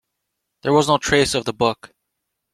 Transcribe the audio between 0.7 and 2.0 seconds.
was no trace of the book.